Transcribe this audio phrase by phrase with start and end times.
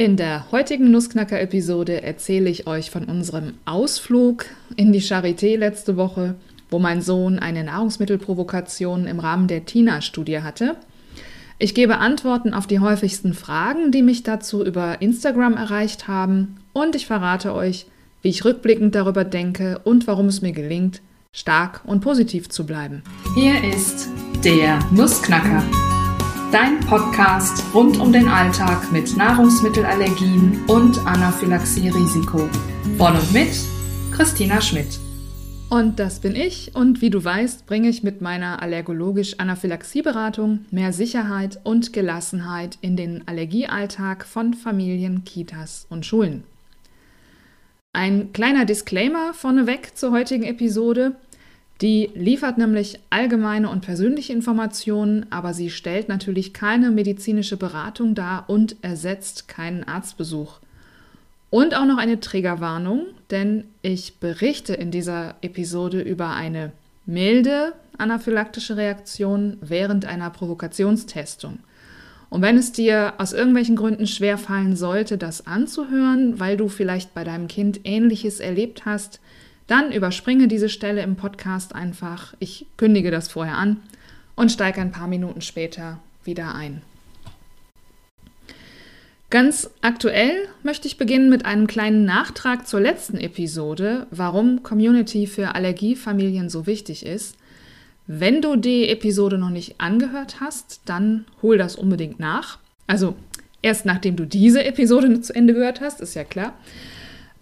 [0.00, 6.36] In der heutigen Nussknacker-Episode erzähle ich euch von unserem Ausflug in die Charité letzte Woche,
[6.70, 10.76] wo mein Sohn eine Nahrungsmittelprovokation im Rahmen der TINA-Studie hatte.
[11.58, 16.94] Ich gebe Antworten auf die häufigsten Fragen, die mich dazu über Instagram erreicht haben, und
[16.94, 17.86] ich verrate euch,
[18.22, 21.02] wie ich rückblickend darüber denke und warum es mir gelingt,
[21.32, 23.02] stark und positiv zu bleiben.
[23.34, 24.08] Hier ist
[24.44, 25.64] der Nussknacker
[26.52, 32.48] dein Podcast rund um den Alltag mit Nahrungsmittelallergien und Anaphylaxie-Risiko.
[32.96, 33.50] Von und mit
[34.12, 34.98] Christina Schmidt.
[35.68, 36.74] Und das bin ich.
[36.74, 43.28] Und wie du weißt, bringe ich mit meiner allergologisch-Anaphylaxie-Beratung mehr Sicherheit und Gelassenheit in den
[43.28, 46.44] Allergiealltag von Familien, Kitas und Schulen.
[47.92, 51.16] Ein kleiner Disclaimer vorneweg zur heutigen Episode.
[51.80, 58.44] Die liefert nämlich allgemeine und persönliche Informationen, aber sie stellt natürlich keine medizinische Beratung dar
[58.48, 60.58] und ersetzt keinen Arztbesuch.
[61.50, 66.72] Und auch noch eine Triggerwarnung, denn ich berichte in dieser Episode über eine
[67.06, 71.58] milde anaphylaktische Reaktion während einer Provokationstestung.
[72.30, 77.14] Und wenn es dir aus irgendwelchen Gründen schwer fallen sollte, das anzuhören, weil du vielleicht
[77.14, 79.20] bei deinem Kind Ähnliches erlebt hast,
[79.68, 82.34] dann überspringe diese Stelle im Podcast einfach.
[82.40, 83.76] Ich kündige das vorher an
[84.34, 86.82] und steige ein paar Minuten später wieder ein.
[89.30, 95.54] Ganz aktuell möchte ich beginnen mit einem kleinen Nachtrag zur letzten Episode, warum Community für
[95.54, 97.36] Allergiefamilien so wichtig ist.
[98.06, 102.58] Wenn du die Episode noch nicht angehört hast, dann hol das unbedingt nach.
[102.86, 103.16] Also
[103.60, 106.54] erst nachdem du diese Episode zu Ende gehört hast, ist ja klar.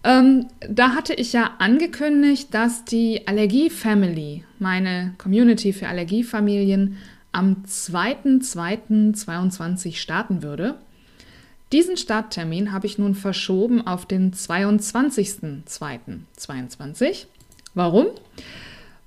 [0.03, 6.97] Ähm, da hatte ich ja angekündigt, dass die Allergie Family, meine Community für Allergiefamilien,
[7.31, 10.75] am 2.2.22 starten würde.
[11.71, 17.25] Diesen Starttermin habe ich nun verschoben auf den 22.02.22.
[17.73, 18.07] Warum?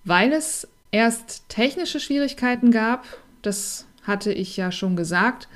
[0.05, 3.07] Weil es erst technische Schwierigkeiten gab,
[3.43, 5.47] das hatte ich ja schon gesagt,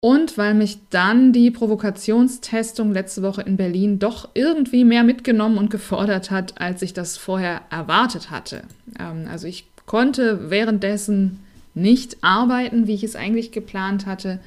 [0.00, 5.70] und weil mich dann die Provokationstestung letzte Woche in Berlin doch irgendwie mehr mitgenommen und
[5.70, 8.62] gefordert hat, als ich das vorher erwartet hatte.
[8.98, 11.40] Ähm, also ich konnte währenddessen
[11.74, 14.40] nicht arbeiten, wie ich es eigentlich geplant hatte,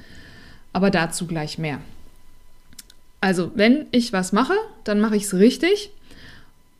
[0.73, 1.79] aber dazu gleich mehr.
[3.21, 5.91] Also wenn ich was mache, dann mache ich es richtig.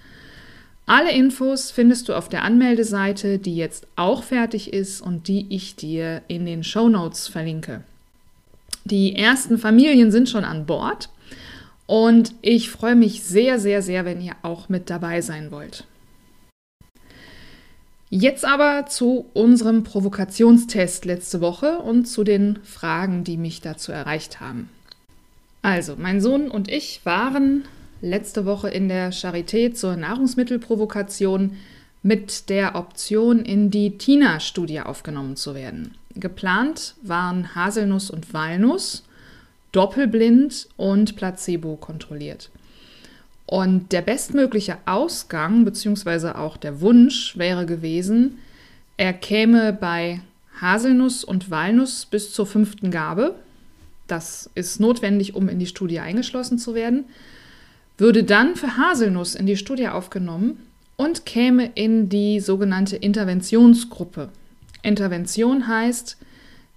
[0.86, 5.76] Alle Infos findest du auf der Anmeldeseite, die jetzt auch fertig ist und die ich
[5.76, 7.82] dir in den Show Notes verlinke.
[8.86, 11.10] Die ersten Familien sind schon an Bord.
[11.88, 15.84] Und ich freue mich sehr, sehr, sehr, wenn ihr auch mit dabei sein wollt.
[18.10, 24.38] Jetzt aber zu unserem Provokationstest letzte Woche und zu den Fragen, die mich dazu erreicht
[24.38, 24.68] haben.
[25.62, 27.64] Also, mein Sohn und ich waren
[28.02, 31.56] letzte Woche in der Charité zur Nahrungsmittelprovokation
[32.02, 35.94] mit der Option, in die TINA-Studie aufgenommen zu werden.
[36.14, 39.04] Geplant waren Haselnuss und Walnuss
[39.72, 42.50] doppelblind und placebo kontrolliert.
[43.46, 46.32] Und der bestmögliche Ausgang bzw.
[46.32, 48.38] auch der Wunsch wäre gewesen,
[48.98, 50.20] er käme bei
[50.60, 53.36] Haselnuss und Walnuss bis zur fünften Gabe.
[54.06, 57.04] Das ist notwendig, um in die Studie eingeschlossen zu werden.
[57.96, 60.58] Würde dann für Haselnuss in die Studie aufgenommen
[60.96, 64.30] und käme in die sogenannte Interventionsgruppe.
[64.82, 66.16] Intervention heißt,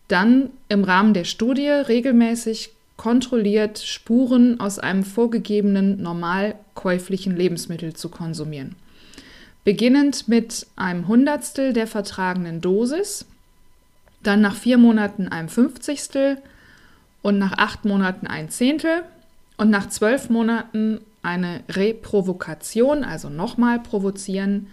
[0.07, 2.71] dann im Rahmen der Studie regelmäßig
[3.01, 8.75] kontrolliert Spuren aus einem vorgegebenen normal käuflichen Lebensmittel zu konsumieren.
[9.63, 13.25] Beginnend mit einem Hundertstel der vertragenen Dosis,
[14.21, 16.37] dann nach vier Monaten ein Fünfzigstel
[17.23, 19.01] und nach acht Monaten ein Zehntel
[19.57, 24.67] und nach zwölf Monaten eine Reprovokation, also nochmal provozieren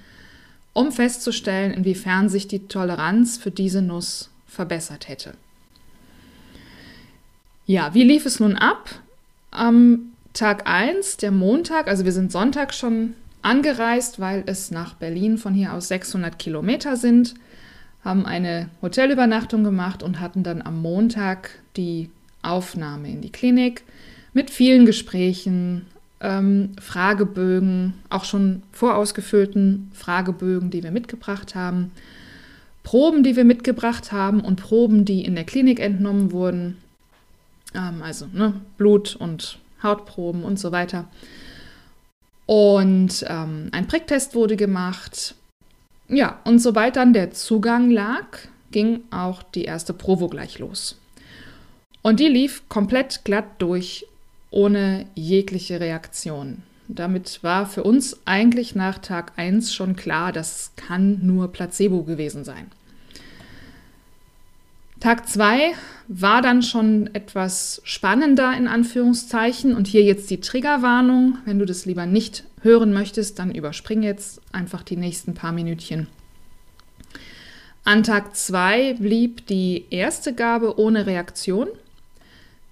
[0.75, 5.33] um festzustellen, inwiefern sich die Toleranz für diese Nuss verbessert hätte.
[7.69, 8.89] Ja, wie lief es nun ab?
[9.51, 13.13] Am Tag 1, der Montag, also wir sind Sonntag schon
[13.43, 17.35] angereist, weil es nach Berlin von hier aus 600 Kilometer sind,
[18.03, 22.09] haben eine Hotelübernachtung gemacht und hatten dann am Montag die
[22.41, 23.83] Aufnahme in die Klinik
[24.33, 25.85] mit vielen Gesprächen,
[26.23, 31.91] ähm, Fragebögen, auch schon vorausgefüllten Fragebögen, die wir mitgebracht haben,
[32.83, 36.79] Proben, die wir mitgebracht haben und Proben, die in der Klinik entnommen wurden,
[37.75, 41.09] ähm, also ne, Blut und Hautproben und so weiter.
[42.47, 45.35] Und ähm, ein Pricktest wurde gemacht.
[46.09, 48.39] Ja, und sobald dann der Zugang lag,
[48.71, 50.99] ging auch die erste Provo gleich los.
[52.03, 54.07] Und die lief komplett glatt durch,
[54.51, 56.63] ohne jegliche Reaktion.
[56.89, 62.45] Damit war für uns eigentlich nach Tag 1 schon klar, das kann nur Placebo gewesen
[62.45, 62.71] sein.
[65.01, 65.75] Tag 2
[66.09, 71.39] war dann schon etwas spannender in Anführungszeichen und hier jetzt die Triggerwarnung.
[71.45, 76.09] Wenn du das lieber nicht hören möchtest, dann überspring jetzt einfach die nächsten paar Minütchen.
[77.85, 81.69] An Tag 2 blieb die erste Gabe ohne Reaktion.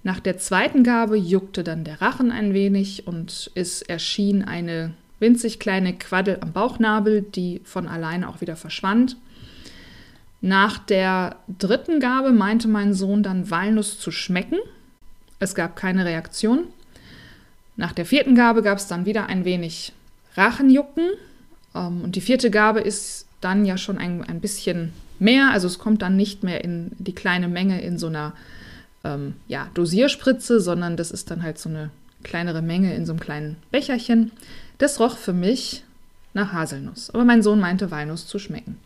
[0.03, 5.59] Nach der zweiten Gabe juckte dann der Rachen ein wenig und es erschien eine winzig
[5.59, 9.15] kleine Quaddel am Bauchnabel, die von alleine auch wieder verschwand.
[10.41, 14.59] Nach der dritten Gabe meinte mein Sohn dann Walnuss zu schmecken.
[15.39, 16.65] Es gab keine Reaktion.
[17.75, 19.93] Nach der vierten Gabe gab es dann wieder ein wenig
[20.35, 21.09] Rachenjucken.
[21.75, 25.51] Ähm, und die vierte Gabe ist dann ja schon ein, ein bisschen mehr.
[25.51, 28.33] Also es kommt dann nicht mehr in die kleine Menge in so einer
[29.03, 31.91] ähm, ja, Dosierspritze, sondern das ist dann halt so eine
[32.23, 34.31] kleinere Menge in so einem kleinen Becherchen.
[34.77, 35.83] Das roch für mich
[36.33, 37.09] nach Haselnuss.
[37.11, 38.77] Aber mein Sohn meinte Walnuss zu schmecken.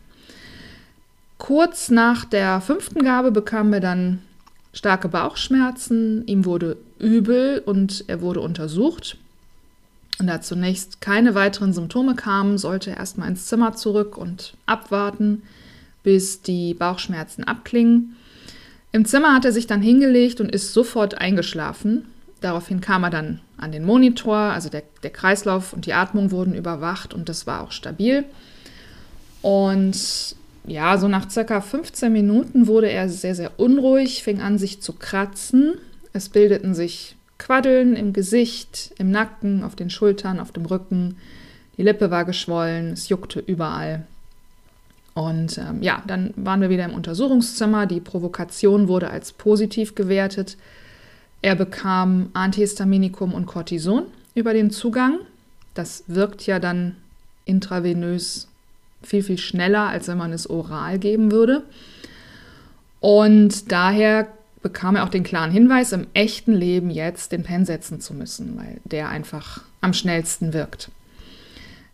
[1.42, 4.20] Kurz nach der fünften Gabe bekamen wir dann
[4.72, 9.16] starke Bauchschmerzen, ihm wurde übel und er wurde untersucht.
[10.20, 15.42] Und da zunächst keine weiteren Symptome kamen, sollte er erstmal ins Zimmer zurück und abwarten,
[16.04, 18.14] bis die Bauchschmerzen abklingen.
[18.92, 22.04] Im Zimmer hat er sich dann hingelegt und ist sofort eingeschlafen.
[22.40, 26.54] Daraufhin kam er dann an den Monitor, also der, der Kreislauf und die Atmung wurden
[26.54, 28.26] überwacht und das war auch stabil.
[29.42, 30.36] Und
[30.66, 34.92] ja, so nach circa 15 Minuten wurde er sehr, sehr unruhig, fing an, sich zu
[34.92, 35.74] kratzen.
[36.12, 41.16] Es bildeten sich Quaddeln im Gesicht, im Nacken, auf den Schultern, auf dem Rücken.
[41.76, 44.06] Die Lippe war geschwollen, es juckte überall.
[45.14, 47.86] Und ähm, ja, dann waren wir wieder im Untersuchungszimmer.
[47.86, 50.56] Die Provokation wurde als positiv gewertet.
[51.42, 54.04] Er bekam Antihistaminikum und Cortison
[54.34, 55.18] über den Zugang.
[55.74, 56.96] Das wirkt ja dann
[57.44, 58.48] intravenös
[59.02, 61.64] viel, viel schneller, als wenn man es oral geben würde.
[63.00, 64.28] Und daher
[64.62, 68.56] bekam er auch den klaren Hinweis, im echten Leben jetzt den Pen setzen zu müssen,
[68.56, 70.90] weil der einfach am schnellsten wirkt.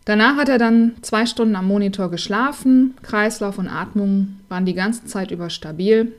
[0.05, 2.95] Danach hat er dann zwei Stunden am Monitor geschlafen.
[3.03, 6.13] Kreislauf und Atmung waren die ganze Zeit über stabil.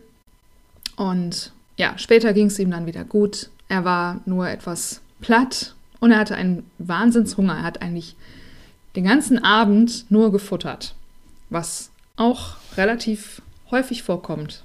[0.97, 3.51] Und ja, später ging es ihm dann wieder gut.
[3.69, 7.55] Er war nur etwas platt und er hatte einen Wahnsinnshunger.
[7.55, 8.17] Er hat eigentlich
[8.97, 10.95] den ganzen Abend nur gefuttert,
[11.49, 14.65] was auch relativ häufig vorkommt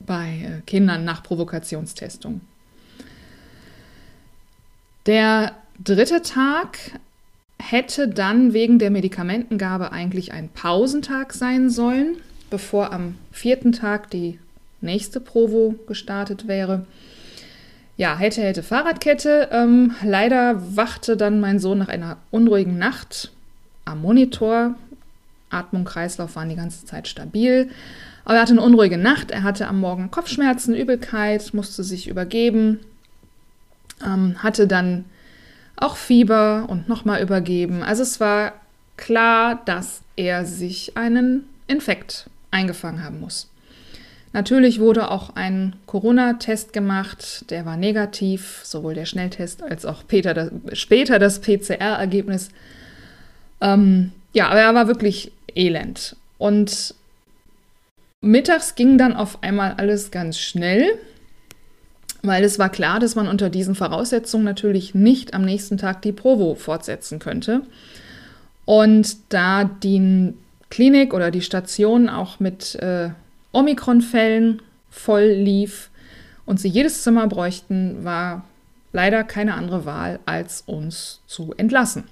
[0.00, 2.40] bei äh, Kindern nach Provokationstestung.
[5.06, 6.78] Der dritte Tag
[7.58, 12.16] hätte dann wegen der Medikamentengabe eigentlich ein Pausentag sein sollen,
[12.50, 14.38] bevor am vierten Tag die
[14.80, 16.86] nächste Provo gestartet wäre.
[17.96, 19.48] Ja, hätte, hätte Fahrradkette.
[19.52, 23.30] Ähm, leider wachte dann mein Sohn nach einer unruhigen Nacht
[23.84, 24.74] am Monitor.
[25.50, 27.70] Atmung, Kreislauf waren die ganze Zeit stabil.
[28.24, 29.30] Aber er hatte eine unruhige Nacht.
[29.30, 32.80] Er hatte am Morgen Kopfschmerzen, Übelkeit, musste sich übergeben,
[34.04, 35.04] ähm, hatte dann
[35.76, 37.82] auch Fieber und nochmal übergeben.
[37.82, 38.52] Also es war
[38.96, 43.48] klar, dass er sich einen Infekt eingefangen haben muss.
[44.32, 50.02] Natürlich wurde auch ein Corona-Test gemacht, der war negativ, sowohl der Schnelltest als auch
[50.72, 52.50] später das PCR-Ergebnis.
[53.60, 56.16] Ähm, ja, aber er war wirklich elend.
[56.38, 56.94] Und
[58.20, 60.98] mittags ging dann auf einmal alles ganz schnell,
[62.22, 66.12] weil es war klar, dass man unter diesen Voraussetzungen natürlich nicht am nächsten Tag die
[66.12, 67.62] Provo fortsetzen könnte.
[68.64, 70.32] Und da die
[70.70, 73.10] Klinik oder die Station auch mit äh,
[73.52, 75.90] Omikron-Fällen voll lief
[76.46, 78.44] und sie jedes Zimmer bräuchten, war
[78.92, 82.04] leider keine andere Wahl, als uns zu entlassen.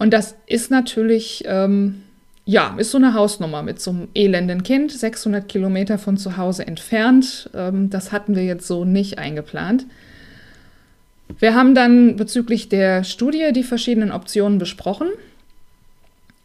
[0.00, 2.02] Und das ist natürlich ähm,
[2.50, 6.66] ja, ist so eine Hausnummer mit so einem elenden Kind, 600 Kilometer von zu Hause
[6.66, 7.48] entfernt.
[7.54, 9.86] Ähm, das hatten wir jetzt so nicht eingeplant.
[11.38, 15.10] Wir haben dann bezüglich der Studie die verschiedenen Optionen besprochen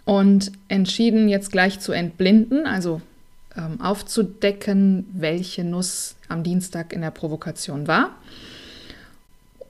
[0.03, 3.01] und entschieden, jetzt gleich zu entblinden, also
[3.57, 8.11] ähm, aufzudecken, welche Nuss am Dienstag in der Provokation war.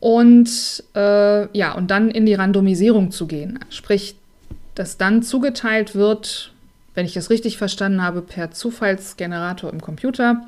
[0.05, 3.57] Und äh, ja, und dann in die Randomisierung zu gehen.
[3.71, 4.15] Sprich,
[4.75, 6.53] dass dann zugeteilt wird,
[6.93, 10.45] wenn ich das richtig verstanden habe, per Zufallsgenerator im Computer,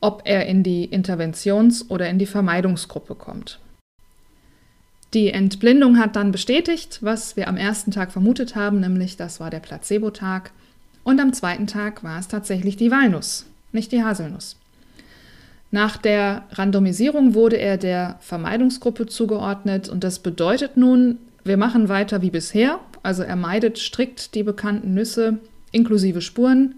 [0.00, 3.60] ob er in die Interventions- oder in die Vermeidungsgruppe kommt.
[5.12, 9.50] Die Entblindung hat dann bestätigt, was wir am ersten Tag vermutet haben, nämlich das war
[9.50, 10.52] der Placebo-Tag.
[11.02, 14.56] Und am zweiten Tag war es tatsächlich die Walnuss, nicht die Haselnuss.
[15.74, 22.22] Nach der Randomisierung wurde er der Vermeidungsgruppe zugeordnet und das bedeutet nun, wir machen weiter
[22.22, 25.38] wie bisher, also er meidet strikt die bekannten Nüsse
[25.72, 26.76] inklusive Spuren,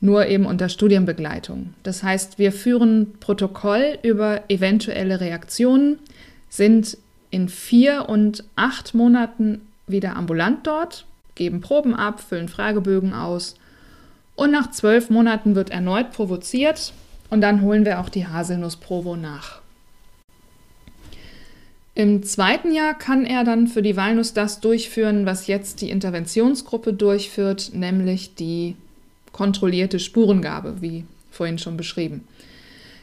[0.00, 1.74] nur eben unter Studienbegleitung.
[1.82, 5.98] Das heißt, wir führen Protokoll über eventuelle Reaktionen,
[6.48, 6.96] sind
[7.32, 11.04] in vier und acht Monaten wieder ambulant dort,
[11.34, 13.56] geben Proben ab, füllen Fragebögen aus
[14.36, 16.92] und nach zwölf Monaten wird erneut provoziert
[17.30, 19.60] und dann holen wir auch die Haselnussprovo nach.
[21.96, 26.92] Im zweiten Jahr kann er dann für die Walnuss das durchführen, was jetzt die Interventionsgruppe
[26.92, 28.74] durchführt, nämlich die
[29.30, 32.26] kontrollierte Spurengabe, wie vorhin schon beschrieben.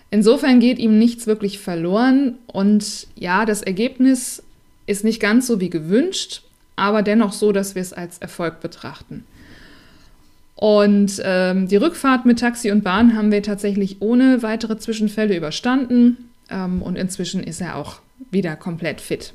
[0.09, 4.43] Insofern geht ihm nichts wirklich verloren und ja, das Ergebnis
[4.87, 6.43] ist nicht ganz so wie gewünscht,
[6.75, 9.23] aber dennoch so, dass wir es als Erfolg betrachten.
[10.61, 16.29] Und ähm, die Rückfahrt mit Taxi und Bahn haben wir tatsächlich ohne weitere Zwischenfälle überstanden
[16.51, 17.95] ähm, und inzwischen ist er auch
[18.29, 19.33] wieder komplett fit.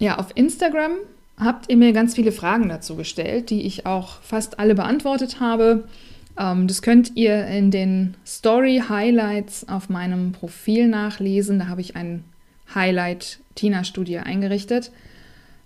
[0.00, 0.90] Ja, auf Instagram
[1.38, 5.84] habt ihr mir ganz viele Fragen dazu gestellt, die ich auch fast alle beantwortet habe.
[6.36, 11.60] Ähm, das könnt ihr in den Story Highlights auf meinem Profil nachlesen.
[11.60, 12.24] Da habe ich ein
[12.74, 14.90] Highlight Tina-Studie eingerichtet.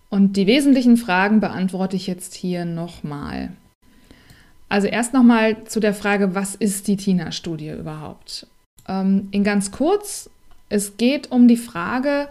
[0.09, 3.53] Und die wesentlichen Fragen beantworte ich jetzt hier nochmal.
[4.69, 8.47] Also erst nochmal zu der Frage, was ist die Tina-Studie überhaupt?
[8.89, 10.31] Ähm, in ganz kurz,
[10.69, 12.29] es geht um die Frage,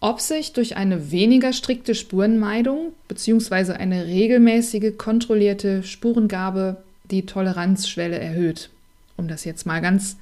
[0.00, 3.72] ob sich durch eine weniger strikte Spurenmeidung bzw.
[3.74, 8.70] eine regelmäßige kontrollierte Spurengabe die Toleranzschwelle erhöht,
[9.16, 10.16] um das jetzt mal ganz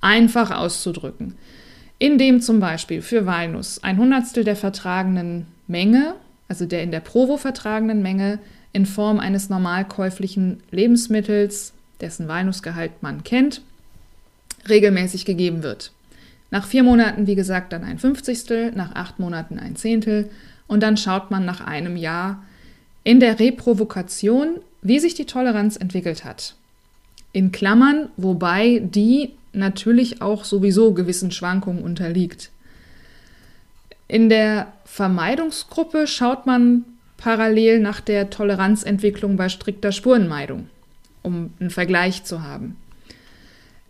[0.00, 1.34] einfach auszudrücken.
[1.98, 6.14] Indem zum Beispiel für Walnuss ein Hundertstel der vertragenen Menge,
[6.48, 8.38] also der in der Provo vertragenen Menge,
[8.72, 13.62] in Form eines normalkäuflichen Lebensmittels, dessen Walnussgehalt man kennt,
[14.68, 15.92] regelmäßig gegeben wird.
[16.50, 20.30] Nach vier Monaten, wie gesagt, dann ein Fünfzigstel, nach acht Monaten ein Zehntel
[20.66, 22.42] und dann schaut man nach einem Jahr
[23.02, 26.54] in der Reprovokation wie sich die Toleranz entwickelt hat.
[27.32, 32.50] In Klammern, wobei die natürlich auch sowieso gewissen Schwankungen unterliegt.
[34.08, 36.84] In der Vermeidungsgruppe schaut man
[37.16, 40.68] parallel nach der Toleranzentwicklung bei strikter Spurenmeidung,
[41.22, 42.76] um einen Vergleich zu haben.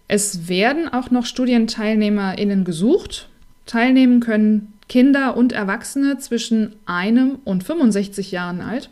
[0.08, 3.28] Es werden auch noch StudienteilnehmerInnen gesucht.
[3.66, 8.90] Teilnehmen können Kinder und Erwachsene zwischen einem und 65 Jahren alt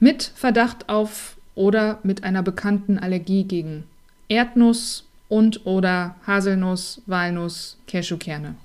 [0.00, 3.84] mit Verdacht auf oder mit einer bekannten Allergie gegen
[4.28, 8.56] Erdnuss und oder Haselnuss, Walnuss, Cashewkerne.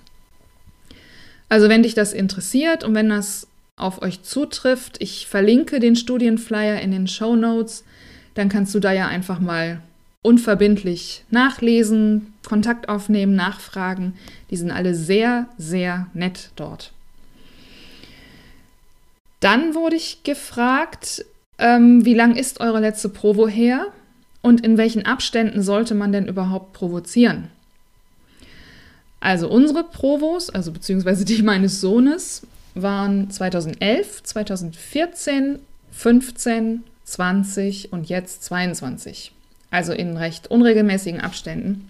[1.50, 6.82] Also wenn dich das interessiert und wenn das auf euch zutrifft, ich verlinke den Studienflyer
[6.82, 7.84] in den Show Notes,
[8.34, 9.82] dann kannst du da ja einfach mal
[10.22, 14.13] unverbindlich nachlesen, Kontakt aufnehmen, nachfragen.
[14.50, 16.92] Die sind alle sehr, sehr nett dort.
[19.39, 21.24] Dann wurde ich gefragt,
[21.60, 23.88] ähm, wie lang ist eure letzte Provo her
[24.42, 27.50] und in welchen Abständen sollte man denn überhaupt provozieren?
[29.19, 32.43] Also unsere Provos, also beziehungsweise die meines Sohnes,
[32.75, 35.59] waren 2011, 2014,
[35.91, 39.31] 15, 20 und jetzt 22.
[39.71, 41.89] Also in recht unregelmäßigen Abständen.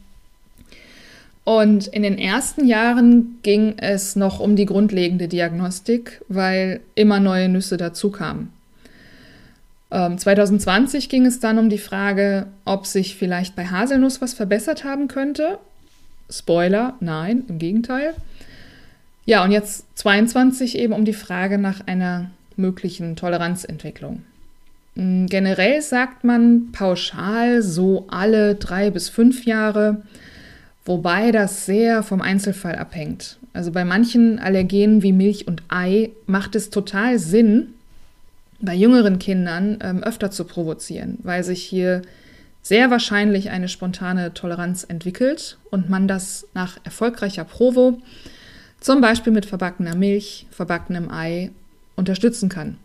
[1.43, 7.47] Und in den ersten Jahren ging es noch um die grundlegende Diagnostik, weil immer neue
[7.47, 8.51] Nüsse dazukamen.
[9.89, 14.83] Ähm, 2020 ging es dann um die Frage, ob sich vielleicht bei Haselnuss was verbessert
[14.83, 15.59] haben könnte.
[16.29, 18.13] Spoiler, nein, im Gegenteil.
[19.25, 24.23] Ja, und jetzt 22 eben um die Frage nach einer möglichen Toleranzentwicklung.
[24.95, 30.01] Hm, generell sagt man pauschal so alle drei bis fünf Jahre.
[30.85, 33.37] Wobei das sehr vom Einzelfall abhängt.
[33.51, 37.73] Also bei manchen Allergenen wie Milch und Ei macht es total Sinn,
[38.59, 42.01] bei jüngeren Kindern ähm, öfter zu provozieren, weil sich hier
[42.67, 48.01] sehr wahrscheinlich eine spontane Toleranz entwickelt und man das nach erfolgreicher Provo,
[48.79, 51.51] zum Beispiel mit verbackener Milch, verbackenem Ei,
[51.95, 52.77] unterstützen kann.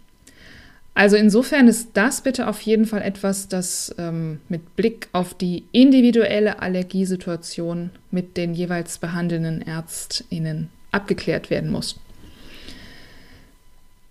[0.94, 5.64] Also insofern ist das bitte auf jeden Fall etwas, das ähm, mit Blick auf die
[5.72, 11.98] individuelle Allergiesituation mit den jeweils behandelnden Ärztinnen abgeklärt werden muss.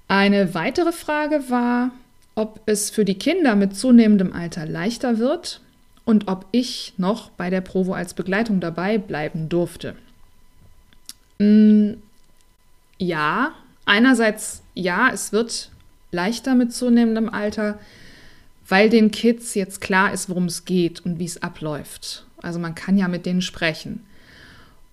[0.07, 1.91] Eine weitere Frage war,
[2.35, 5.61] ob es für die Kinder mit zunehmendem Alter leichter wird
[6.05, 9.95] und ob ich noch bei der Provo als Begleitung dabei bleiben durfte.
[11.39, 11.93] Mm,
[12.97, 13.51] ja,
[13.85, 15.69] einerseits ja, es wird
[16.11, 17.79] leichter mit zunehmendem Alter,
[18.67, 22.25] weil den Kids jetzt klar ist, worum es geht und wie es abläuft.
[22.41, 24.05] Also man kann ja mit denen sprechen.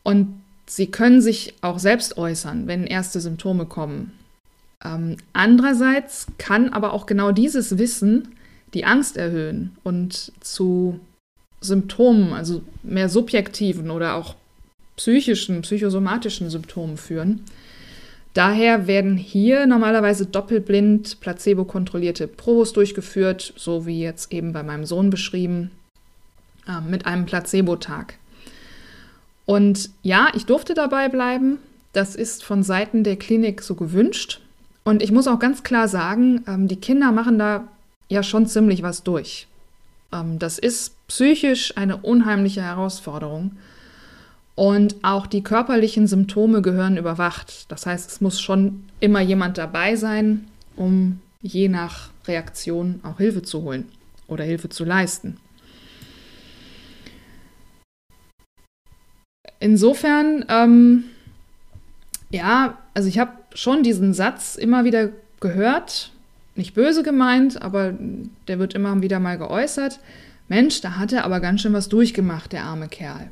[0.03, 4.18] Und sie können sich auch selbst äußern, wenn erste Symptome kommen.
[4.85, 8.29] Ähm, andererseits kann aber auch genau dieses Wissen
[8.75, 11.01] die Angst erhöhen und zu
[11.61, 14.37] Symptomen, also mehr subjektiven oder auch
[14.97, 17.45] psychischen, psychosomatischen Symptomen führen.
[18.35, 25.11] Daher werden hier normalerweise doppelblind placebo-kontrollierte Provos durchgeführt, so wie jetzt eben bei meinem Sohn
[25.11, 25.71] beschrieben,
[26.69, 28.15] äh, mit einem Placebo-Tag.
[29.47, 31.59] Und ja, ich durfte dabei bleiben.
[31.95, 34.41] Das ist von Seiten der Klinik so gewünscht.
[34.89, 37.69] Und ich muss auch ganz klar sagen, ähm, die Kinder machen da
[38.09, 39.47] ja schon ziemlich was durch.
[40.15, 43.51] Ähm, das ist psychisch eine unheimliche Herausforderung.
[44.55, 47.71] Und auch die körperlichen Symptome gehören überwacht.
[47.71, 53.43] Das heißt, es muss schon immer jemand dabei sein, um je nach Reaktion auch Hilfe
[53.43, 53.85] zu holen
[54.27, 55.37] oder Hilfe zu leisten.
[59.61, 61.05] Insofern, ähm,
[62.31, 66.13] ja, also ich habe schon diesen Satz immer wieder gehört,
[66.55, 67.95] nicht böse gemeint, aber
[68.49, 70.01] der wird immer wieder mal geäußert.
[70.49, 73.31] Mensch, da hat er aber ganz schön was durchgemacht, der arme Kerl.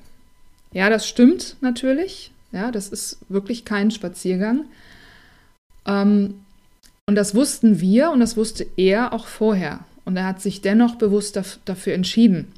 [0.73, 2.31] Ja, das stimmt natürlich.
[2.53, 4.67] Ja, das ist wirklich kein Spaziergang.
[5.87, 6.35] Ähm,
[7.07, 9.81] und das wussten wir und das wusste er auch vorher.
[10.05, 12.53] Und er hat sich dennoch bewusst dafür entschieden.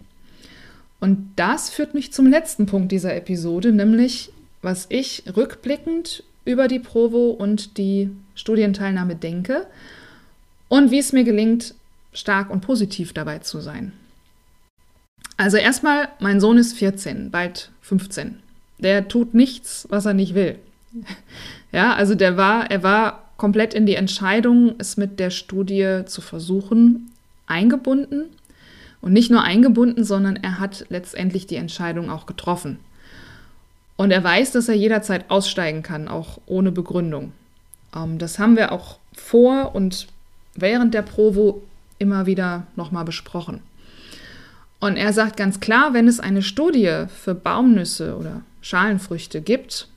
[1.00, 6.78] Und das führt mich zum letzten Punkt dieser Episode, nämlich was ich rückblickend über die
[6.78, 9.66] Provo und die Studienteilnahme denke
[10.68, 11.74] und wie es mir gelingt,
[12.14, 13.92] stark und positiv dabei zu sein.
[15.37, 18.38] Also erstmal, mein Sohn ist 14, bald 15.
[18.78, 20.58] Der tut nichts, was er nicht will.
[21.70, 26.22] Ja, also der war, er war komplett in die Entscheidung, es mit der Studie zu
[26.22, 27.11] versuchen,
[27.46, 28.24] eingebunden.
[29.02, 32.78] Und nicht nur eingebunden, sondern er hat letztendlich die Entscheidung auch getroffen.
[33.98, 37.32] Und er weiß, dass er jederzeit aussteigen kann, auch ohne Begründung.
[37.94, 40.06] Ähm, das haben wir auch vor und
[40.54, 41.62] während der Provo
[41.98, 43.61] immer wieder nochmal besprochen.
[44.78, 49.88] Und er sagt ganz klar, wenn es eine Studie für Baumnüsse oder Schalenfrüchte gibt,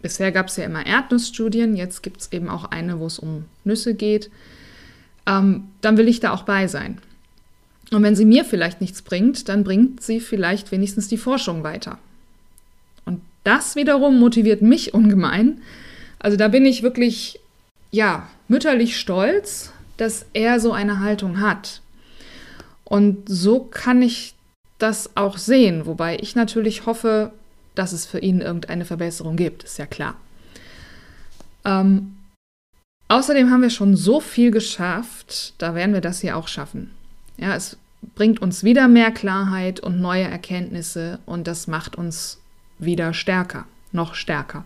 [0.00, 3.46] bisher gab es ja immer Erdnussstudien, jetzt gibt es eben auch eine, wo es um
[3.64, 4.30] Nüsse geht,
[5.26, 6.98] ähm, dann will ich da auch bei sein.
[7.90, 11.98] Und wenn sie mir vielleicht nichts bringt, dann bringt sie vielleicht wenigstens die Forschung weiter.
[13.44, 15.60] Das wiederum motiviert mich ungemein.
[16.18, 17.38] Also da bin ich wirklich,
[17.90, 21.82] ja, mütterlich stolz, dass er so eine Haltung hat.
[22.84, 24.34] Und so kann ich
[24.78, 27.32] das auch sehen, wobei ich natürlich hoffe,
[27.74, 30.16] dass es für ihn irgendeine Verbesserung gibt, ist ja klar.
[31.64, 32.16] Ähm,
[33.08, 36.90] außerdem haben wir schon so viel geschafft, da werden wir das hier auch schaffen.
[37.36, 37.76] Ja, es
[38.14, 42.38] bringt uns wieder mehr Klarheit und neue Erkenntnisse und das macht uns
[42.78, 44.64] wieder stärker, noch stärker.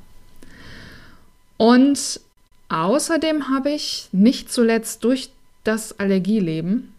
[1.57, 2.21] Und
[2.69, 5.31] außerdem habe ich nicht zuletzt durch
[5.65, 6.93] das Allergieleben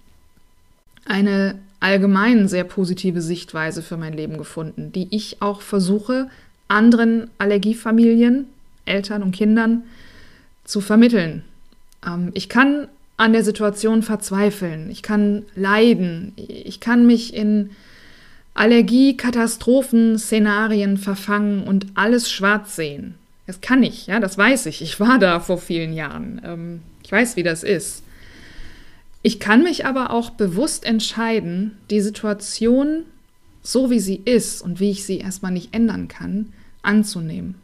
[1.05, 6.29] eine allgemein sehr positive Sichtweise für mein Leben gefunden, die ich auch versuche,
[6.67, 8.47] anderen Allergiefamilien,
[8.85, 9.83] Eltern und Kindern
[10.65, 11.43] zu vermitteln.
[12.05, 17.71] Ähm, ich kann an der Situation verzweifeln, ich kann leiden, ich kann mich in
[18.53, 23.15] Allergie, Katastrophen, Szenarien verfangen und alles schwarz sehen.
[23.47, 24.81] Das kann ich, ja, das weiß ich.
[24.81, 26.41] Ich war da vor vielen Jahren.
[26.43, 28.03] Ähm, ich weiß, wie das ist.
[29.21, 33.03] Ich kann mich aber auch bewusst entscheiden, die Situation,
[33.63, 37.55] so wie sie ist und wie ich sie erstmal nicht ändern kann, anzunehmen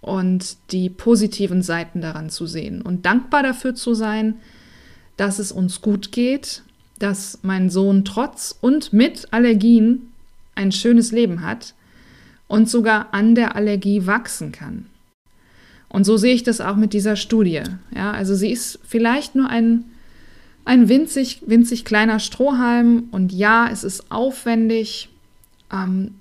[0.00, 4.36] und die positiven Seiten daran zu sehen und dankbar dafür zu sein,
[5.16, 6.62] dass es uns gut geht,
[6.98, 10.11] dass mein Sohn trotz und mit Allergien
[10.54, 11.74] ein schönes Leben hat
[12.48, 14.86] und sogar an der Allergie wachsen kann.
[15.88, 17.62] Und so sehe ich das auch mit dieser Studie.
[17.94, 19.84] Ja, also sie ist vielleicht nur ein
[20.64, 25.08] ein winzig, winzig kleiner Strohhalm und ja, es ist aufwendig.
[25.72, 26.14] Ähm,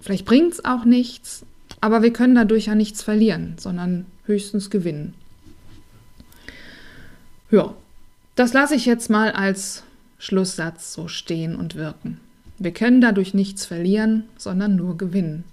[0.00, 1.44] vielleicht bringt es auch nichts,
[1.80, 5.14] aber wir können dadurch ja nichts verlieren, sondern höchstens gewinnen.
[7.50, 7.74] Ja,
[8.34, 9.82] das lasse ich jetzt mal als
[10.18, 12.20] Schlusssatz so stehen und wirken.
[12.60, 15.44] Wir können dadurch nichts verlieren, sondern nur gewinnen.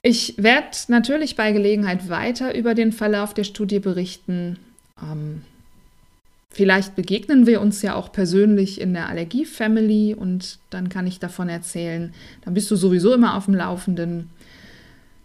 [0.00, 4.58] Ich werde natürlich bei Gelegenheit weiter über den Verlauf der Studie berichten.
[5.02, 5.42] Ähm,
[6.50, 11.50] vielleicht begegnen wir uns ja auch persönlich in der Allergie-Family und dann kann ich davon
[11.50, 12.14] erzählen.
[12.42, 14.30] Dann bist du sowieso immer auf dem Laufenden.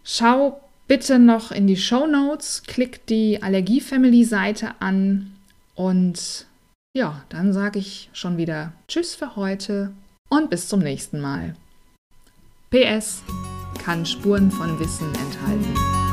[0.04, 5.32] Schau bitte noch in die Show Notes, klick die Allergie-Family-Seite an
[5.76, 6.46] und
[6.94, 9.94] ja, dann sage ich schon wieder Tschüss für heute
[10.30, 11.56] und bis zum nächsten Mal.
[12.70, 13.24] PS
[13.84, 16.11] kann Spuren von Wissen enthalten.